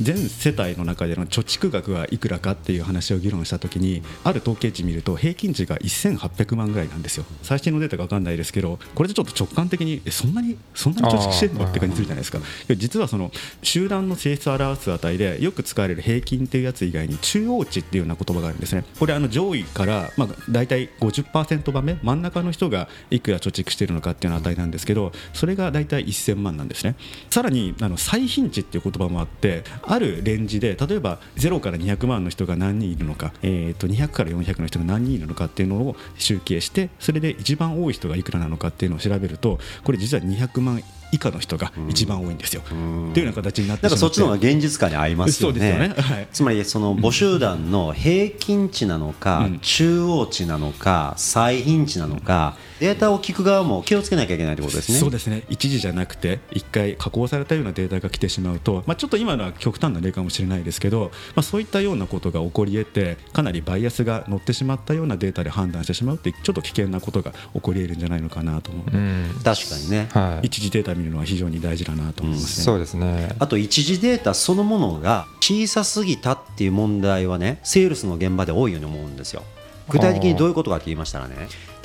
[0.00, 7.24] 全世帯の中での貯蓄額はいくらかっていう話を議論したときにある統計値見ると平均値が1800万ぐらいなんですよ。
[7.42, 12.38] 最新のデータが分かんないですけどこれでちょっと直感的にえそんなにそんなに貯蓄してるのって感じするじゃないですか。
[12.76, 13.32] 実はその
[13.62, 18.84] 集団の性質を表す値でよく使われる平均っていうやつ以外に中央値っていうような言葉があるんですね。
[18.98, 26.94] これあの上位からまあ大体50%番目真ん中の人がいくら貯蓄しているのかっていうような値なんですけどそれが大体1000万なんですね。
[27.30, 42.62] さらにあの最頻値っていう言葉もあってあるレンジで例えば0から200万の人が何人いるのか、えー、と200から400の人が何人いるのかっていうのを集計してそれで一番多い人がいくらなのかっていうのを調べるとこれ実は200万以下の人が一番多いんですよ。
[42.62, 45.58] っていうような形になってなんかそっちの方が現実感に合いますよね。
[45.58, 46.02] そうですよね。
[46.02, 46.28] はい。
[46.32, 49.58] つまりその母集団の平均値なのか、うん。
[49.60, 54.98] 中央値なのか最頻値なのか、データを聞く側も気をつけなきゃいけないってことですね。
[54.98, 55.42] そうですね。
[55.48, 68.96] 一時じゃなくて一回加工されたようなデータが来てしまうと、まあ、ちょっと今のは極端な例かもしれないですけど、まあ、そういったようなことが起こり得てかなりバイアスが乗ってしまったようなデータで判断してしまうってちょっと危険なことが起こり得るんじゃないのかなと思う。
[68.96, 69.40] うん。
[69.42, 70.08] 確かにね。
[70.12, 72.64] はい、一時データ見るのは非常に大事だなと思いますね。
[72.64, 79.42] そうですねあと一時データそのものが小さすぎたっていう問題はねセールスの現場で多いように思うんですよ
[79.88, 81.36] 具体的にどういうことかって言いましたらね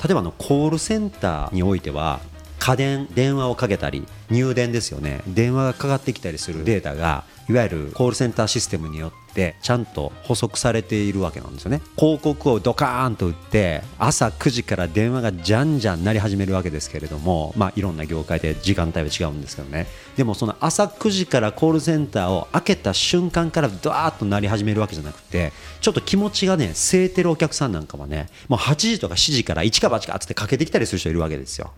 [0.04, 2.20] 例えばあのコールセンターにおいては
[2.64, 5.20] 家電電話をかけたり入電ですよね。
[5.26, 11.82] 電話がかかってきたりするデータがいわゆるコールセンターシステムによってちゃんと補足されているわけなんですよね。
[11.98, 19.86] 広告をドカーンと打って朝9時から電話がじゃんじゃん鳴り始めるわけですけれどもまあいろんな業界で時間帯は違うんですけどね。
[20.16, 25.52] でもその朝9時からコールセンターを開けた瞬間からドワーッと鳴り始めるわけじゃなくて
[25.82, 31.74] ちょっと気持ちがね据えてるお客さんなんかはねもう8時とか7時から1か8かっつってかけてきたりする人いるわけですよ。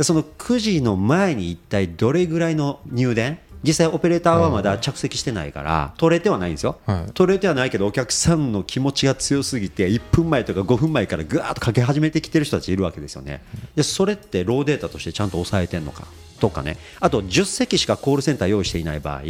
[0.00, 3.38] その9時の前に一体どれぐらいの入電？
[3.64, 7.12] 実際オペレーターはまだ着席してないから取れてはないんですよ、はい。
[7.12, 13.42] 取れてはないけどお客さんの気持ちが強すぎて1分前とか5分前からぐわーっとかけ始めてきてる人たちいるわけですよね。
[13.74, 16.06] でそれってローデータとしてちゃんと抑えてんのか
[16.38, 16.76] とかね。
[17.00, 19.22] あと10席しかコールセンター用意していない場合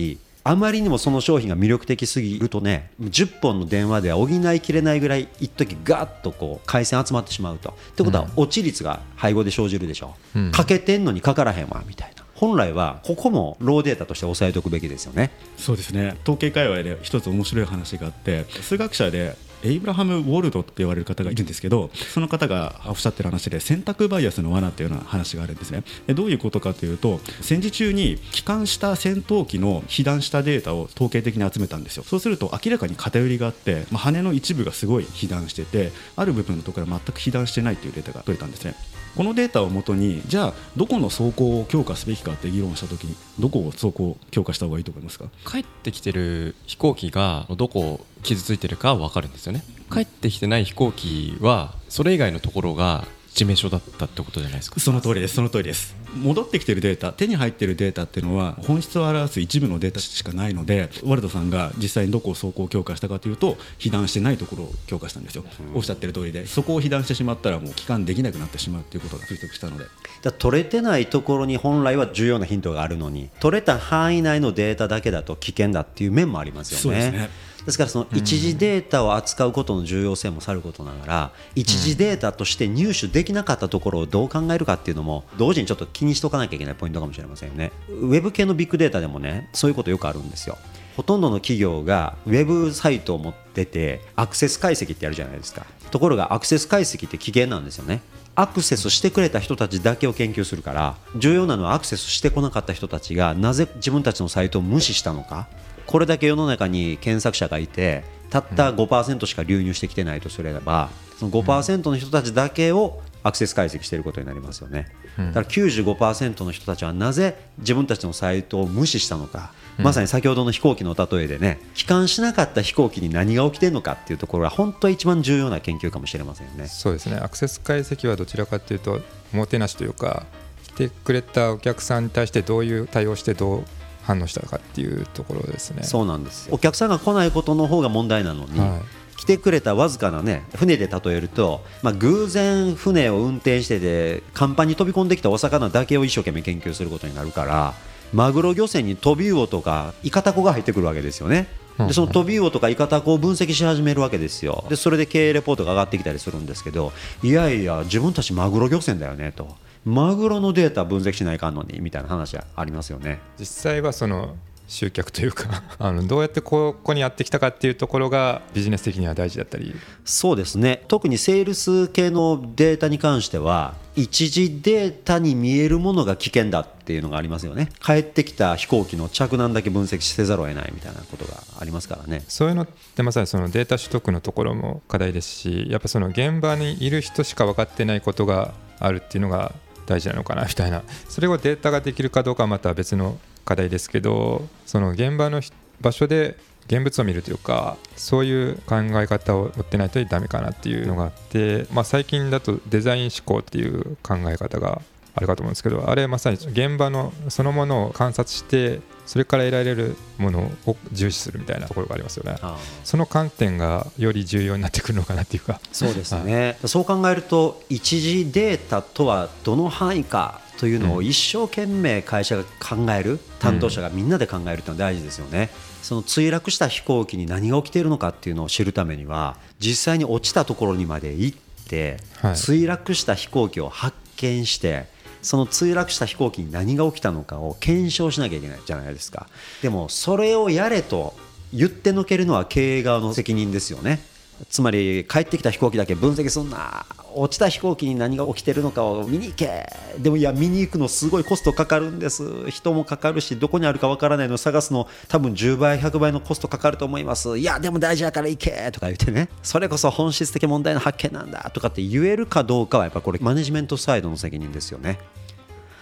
[0.49, 7.69] あまりにもその商品が魅力的すぎるとね10本の電話では補いきれないぐらい一時ガーッとこう回線集まってしまうと。
[7.69, 10.51] ってことは落ち率が背後で生じるでしょ、うん。
[10.51, 12.25] かけてんのにかからへんわみたいな。
[12.35, 15.33] 本来はここもローデータとして押さえておくべきですよね。
[15.59, 16.17] そうですね。
[16.23, 25.83] 統計界隈で一つ面白い話があって数学者でエイブラハム・ウォルドって言われる方がいるんですけどその方がおっしゃってる話で選択バイアスの罠っていうような話があるんですね。
[26.07, 32.05] でどういうことかというと戦時中に帰還した戦闘機の被弾したデータを統計的に集めたんですよ。
[32.05, 38.75] そうすると明らかに偏りがあって、まあ、羽の一部がすごい被弾しててある部分のところは全く被弾してないっていうデータが取れたんですね。
[39.17, 45.25] このデータをもとにじゃあどこの走行を強化すべきかって議論したときにどこを走行を強化した方がいいと思いますか？
[45.45, 49.63] 帰ってきてる飛行機がどこ傷ついてるかは分かるんですよね。
[49.93, 53.07] 帰ってきてない飛行機はそれ以外のところが
[53.39, 54.81] 致命傷だったってことじゃないですか。
[54.81, 55.95] その通りです、その通りです。
[56.17, 69.85] 戻ってきてるデータ、手に入ってるデータっていうのは、本質を表す一部のデータしかないので、ワルドさんが実際にどこを走行強化したかというと、被弾してないところを強化したんですよ、おっしゃってる通りで、そこを被弾してしまったら、もう帰還できなくなってしまうということが推測したので、
[70.23, 76.83] だ取れてないところに本来は重要なヒントがあるのに取れた範囲内のデータだけだと危険だっていう面もありますよね。
[76.83, 77.31] そうですね
[77.69, 87.73] ですからその一時データを扱うことの重要性もさることながら一時データとして入手できなかったところをどう考えるかっていうのも同時にちょっと気にしておかなきゃいけないポイントかもしれませんよね。
[87.91, 90.57] ウェブ系のビッグデータでもねそういうことよくあるんですよ。
[90.97, 98.01] ほとんどの企業がウェブサイトを持っててアクセス解析ってやるじゃないですかところがアクセス解析って危険なんですよね
[98.35, 105.47] アクセスしてくれた人たちだけを研究するから重要なのはアクセスしてこなかった人たちがなぜ自分たちのサイトを無視したのか
[105.89, 114.87] これだけ世の中に検索者がいてたった5%しか流入してきてないとすればその5%の人たちだけをアクセス解析していることになりますよね、
[115.17, 126.69] だから95%の人たちはなぜ自分たちのサイトを無視したのか、まさに先ほどの飛行機の例えでね帰還しなかった飛行機に何が起きてるのかっていうところが本当は一番重要な研究かもしれませんよね。
[126.69, 127.17] そうですね。
[127.17, 129.01] アクセス解析はどちらかというと
[129.33, 130.27] おもてなしというか
[130.65, 133.65] 来てくれたお客さんに対してどういう対応してどう
[134.09, 135.83] 反応したかっていうところですね。
[135.83, 138.81] そうなんですお客さんが来ないことの方が問題なのに、は
[139.19, 147.75] 来てくれたわずかなね船で例えると、まあ、偶然船を運転してて甲板に飛び込んできたお魚だけを一生懸命研究することになるから
[148.13, 151.49] マグロ漁船にトビウオとかイカタコが入ってくるわけですよね。
[151.79, 154.65] でそのトビウオとかイカタコを分析し始めるわけですよ。
[154.69, 159.57] でそれで経営レポートが上がってきたりするんですけどいやいや自分たちマグロ漁船だよねと
[159.89, 163.21] マグロのデータ分析しないかんのにみたいな話ありますよね。
[163.39, 164.37] 実際はその
[164.67, 169.75] 集客というか あのどうやってここにやってきたかっていうところがビジネス的には大事だったり。
[170.05, 170.85] そうですね。
[170.89, 177.71] 特にセールス系のデータに関しては一時データに見えるものが危険だっていうのがありますよね。
[177.83, 182.25] 帰ってきた飛行機の着弾だけ分析せざるを得ないみたいなことがありますからね。
[182.29, 189.55] そういうのってまさにそのデータ取得のところも課題ですしやっぱその現場にいる人しか分かってないことがあるっていうのが
[189.89, 190.83] 大事なのかなみたいな。
[191.09, 195.41] それをデータができるかどうかはまた別の課題ですけどその現場の
[195.81, 196.37] 場所で
[196.67, 204.83] 現物を見るというかそういう考え方を持ってないとダメかなっていうのがあって、まあ、最近だとデザイン思考っていう考え方が
[205.19, 212.37] あるかと思うんですけどあれまさに現場のそのものを観察してそれから得られるものを重視するみたいなところがありますよね。
[212.85, 215.61] その観点がより重要になってくるのかなっていうか。
[215.73, 225.51] そうですね、はい、そう考えると一時データとはどの範囲かというのを一生懸命会社が考える担当者がみんなで考えるというのは大事ですよね。
[225.83, 231.39] その墜落した飛行機に何が起きているのかっていうのを知るためには実際に落ちたところにまで行っ
[231.69, 234.87] て、墜落した飛行機を発見して
[235.23, 239.29] その墜落した飛行機に何が起きたのかを検証しなきゃいけないじゃないですか。
[239.63, 241.15] でもそれをやれと
[241.53, 244.01] 言ってのけるのは経営側の責任ですよね。
[244.49, 246.87] つまり帰ってきた飛行機だけ分析すんな。
[247.15, 249.67] 落ちた飛行機に何が起きてるのかを見に行け。
[249.99, 252.51] でもいや見に行くのすごいコストかかるんです。
[252.51, 254.35] 人もかかるしどこにあるかわからないの。
[254.35, 257.39] を探すの多分10倍100倍のコストかかると思います。
[257.39, 258.71] いやでも大事だから行け。
[258.73, 259.29] とか言ってね。
[259.43, 261.51] それこそ本質的問題の発見なんだ。
[261.53, 264.99] とかって言えるかどうかはやっぱこれマネジメントサイドの責任ですよね。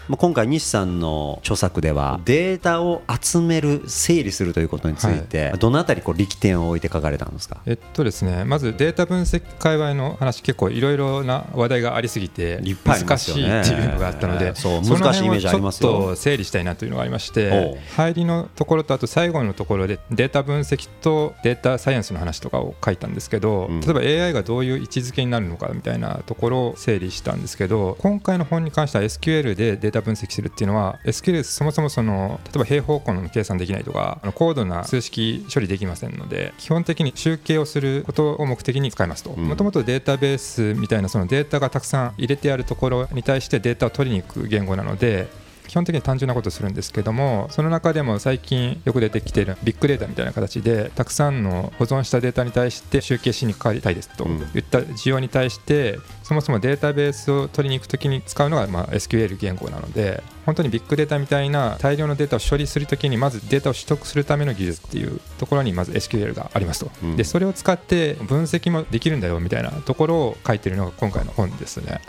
[0.09, 7.61] 今回西さんの著作ではデータを集める整理するということについて、どのあたりこう力点を置いて書かれたんですか？
[7.67, 15.91] えっとですねまずデータ分析界隈の話結構いろいろな話題がありすぎて難しいっていうのがあったので、そう難しいイメージありますよ。
[15.91, 39.31] ちょっと整理したいなというのがありまして入りのところとあと最後のところでデータ分析とデータサイエンスの話とかを書いたんですけど、例えば AI がどういう位置づけになるのかみたいなところを整理したんですけど今回の本に関しては SQL でデータ分析するっていうのはは SQL そもそもその例えば平方根の計算できないとか高度な数式処理できませんので基本的に集計をすることを目的に使いますと。
[39.31, 45.29] もともとデータベースみたいなそのデータがたくさん入れてあるところに対してデータを取りに行く言語なので
[45.69, 72.01] 基本的に単純なことするんですけどもその中でも最近よく出てきてるビッグデータみたいな形でたくさんの保存したデータに対して集計しにかかりたいですといった需要に対してそもそもデータベースを取りに行く時に使うのがま SQL 言語なので本当にビッグデータみたいな大量のデータを処理するときにまずデータを取得するための技術っていうところにまず SQL がありますと、うん、でそれを使って分析もできるんだよみたいなところを書いてるのが今回の本ですね。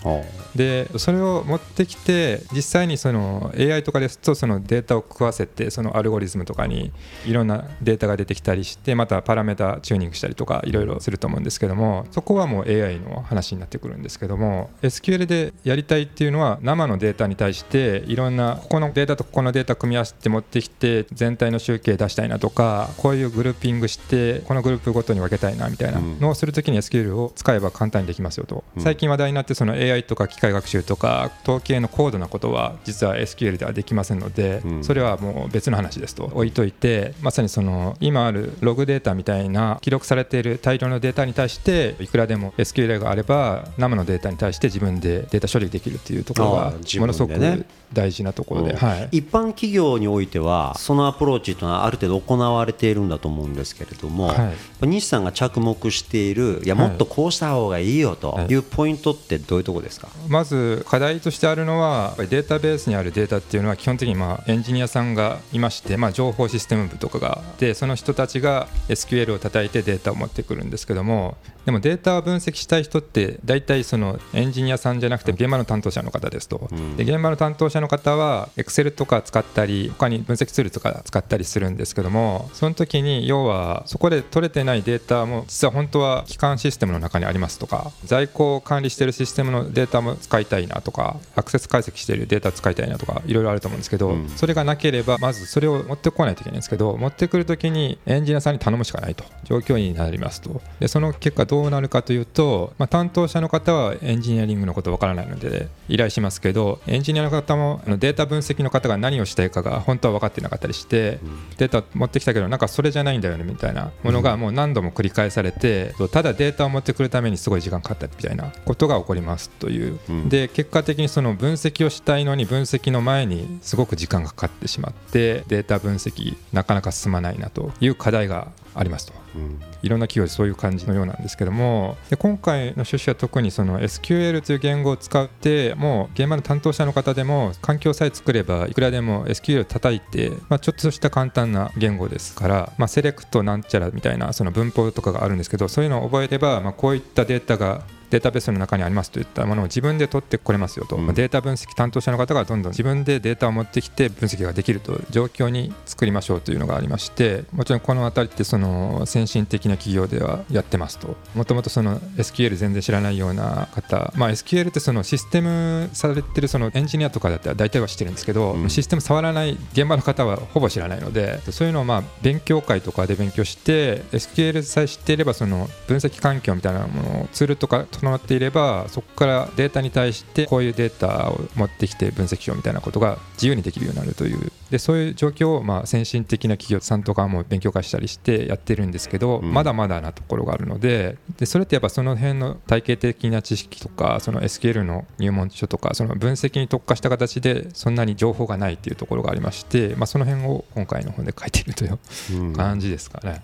[0.55, 6.91] でそれを持ってきて実際にその AI とかですとそのデータを食わせてそのアルゴリズムとかに
[7.25, 36.25] いろんなデータが出てきたりしてまたパラメータチューニングしたりとかいろいろすると思うんですけどもそこはもう AI の話になってくるんですけども SQL でやりたいっていうのは生のデータに対していろんなここのデータとここのデータ組み合わせて持ってきて全体の集計出したいなとかこういうグルーピングしてこのグループごとに分けたいなみたいなのをするときに SQL を使えば簡単にできますよと、最近話題になってその AI とか機械学習とか統計の高度なことは実は SQL ではできませんので、それはもう別の話ですと。
[36.25, 58.55] 置いといてまさにその今あるログデータみたいな記録されている大量のデータに対していくらでも SQL があれば生のデータに対して自分でデータ処理できるっていうところがものすごく大事なところで、はい、一般企業においてはそのアプローチというのはある程度行われているんだと思うんですけれども、はい、西さんが着目しているいやもっとこうした方がいいよとい。
[58.55, 100.61] うポイントってどういうところですか、まず課題としてあるのはデータベースにあるデータっていうのは基本的にまあエンジニアさんがいまして、まあ、情報システム部とかがでその人たちが SQL を叩いてデータを持ってくるんですけどもでもデータを分析したい人って大体そのエンジニアさんじゃなくて現場の担当者の方ですと、で現場の担当者の方方は Excel とか使ったり他に分析ツールとか使ったりするんですけどもその時に要はそこで取れてないデータも実は本当は基幹システムの中にありますとか在庫を管理しているシステムのデータも使いたいなとかアクセス解析しているデータ使いたいなとかいろいろあると思うんですけど、うん、それがなければまずそれを持ってこないといけないんですけど持ってくる時にエンジニアさんに頼むしかないと状況になりますと。
[100.79, 111.19] でその結果どうなるかというと、まあ、担当者の方はエンジニアリングのことわからないので依頼しますけどエンジニアの方もデータ分析の方が何をしたいかが本当は分かってなかったりして、
[111.57, 161.15] データ持ってきたけどなんかそれじゃないんだよねみたいなものがもう何度も繰り返されてただデータを持ってくるためにすごい時間かかったみたいなことが起こりますという、で結果的にその分析をしたいのに分析の前にすごく時間がかかってしまってデータ分析なかなか進まないなという課題がありますと、うん、いろんな企業でそういう感じのようなんですけどもで今回の趣旨は特にその SQL という言語を使ってもう現場の担当者の方でも環境さえ作ればいくらでも SQL を叩いて、まあ、ちょっとした簡単な言語ですから、まあ、セレクトなんちゃらみたいなその文法とかがあるんですけどそういうのを覚えれば、まあ、こういったデータがデータベースの中にありますといったものを自分で取ってこれますよと、うん、データ分析担当者の方がどんどん自分でデータを持ってきて分析ができるという状況に作りましょうというのがありましてもちろんこの辺りってその先進的な企業ではやってますと。
[161.35, 203.41] もともとその SQL 全然知らないような方、まあ、SQL ってそのシステムされてるそのエンジニアとかだったら大体は知ってるんですけど、うん、システム触らない現場の方はほぼ知らないのでそういうのをまあ勉強会とかで勉強して SQL さえ知っていればその分析環境みたいなものをツールとか整っていればそこからデータに対してこういうデータを持ってきて分析しようみたいなことが自由にできるようになるというでそういう状況をまあ先進的な企業さんとかも勉強会したりしてやってるんですけど、まだまだなところがあるのででそれってやっぱその辺の体系的な知識とかその SQL の入門書とかその分析に特化した形でそんなに情報がないっていうところがありまして、まあ、その辺を今回の本で書いているという感じですかね。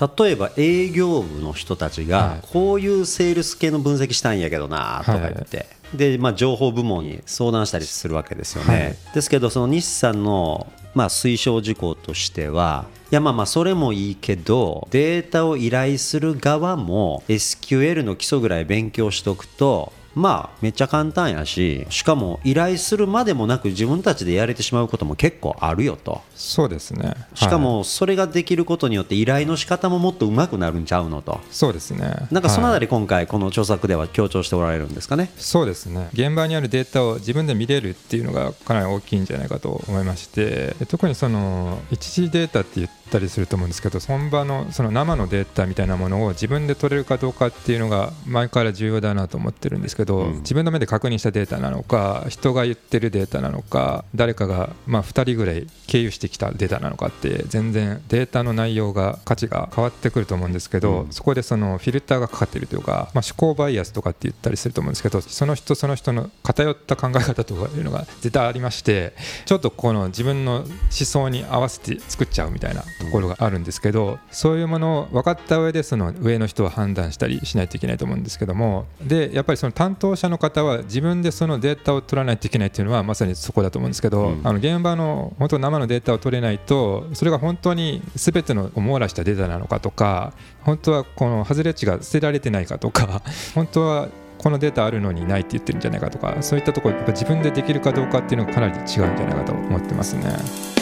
[0.00, 26.20] 例えば営業部の人たちがこういうセールス系の分析したんやけどなとか言って、でまあ、情報部門に相談したりするわけですよね、ですけどその日産のまあ推奨事項としてはいやまあまあそれもいいけどデータを依頼する側も SQL の基礎ぐらい勉強しとくとまあめっちゃ簡単やししかも依頼するまでもなく自分たちでやれてしまうことも結構あるよと。
[26.34, 31.40] そうですね、しかもそれができることによって依頼の仕方ももっと上手くなるんちゃうのと。
[31.50, 32.14] そうですね。
[32.30, 35.30] なんかそのあたり今回この著作では強調しておられるんですかね？
[35.36, 36.08] そうですね。
[36.12, 69.12] 現場にあるデータを自分で見れるっていうのがかなり大きいんじゃないかと思いまして特にその一時データって言ったりすると思うんですけど本場のその生のデータみたいなものを自分で取れるかどうかっていうのが前から重要だなと思ってるんですけど、うん、自分の目で確認したデータなのか人が言ってるデータなのか誰かがまあ2人ぐらい経由してきたデータなのかって全然データの内容が価値が変わってくると思うんですけど、うん、そこでそのフィルターがかかっているというか、まあ、思考バイアスとかって言ったりすると思うんですけどその人その人の偏った考え方とかいうのが絶対ありまして
[69.44, 90.32] ちょっとこの自分の思想に合わせて作っちゃうみたいなところがあるんですけどそういうものを分かった上でその上の人は判断したりしないといけないと思うんですけどもでやっぱりその担当者の方は自分でそのデータを取らないといけないっていうのはまさにそこだと思うんですけど、うん、あの現場の本当生のデータを取れないとそれが本当に全てのを網羅したデータなのかとか
[90.62, 93.22] 本当はこの外れ値が捨てられてないかとか
[93.54, 100.81] 本当はこのデータあるのにないって言ってるんじゃないかとかそういったところやっぱ自分でできるかどうかっていうのがかなり違うんじゃないかと思ってますね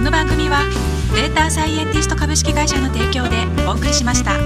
[0.00, 0.62] この番組は
[1.14, 3.36] データサイエンティスト株式会社の提供で
[3.68, 4.38] お送りしました。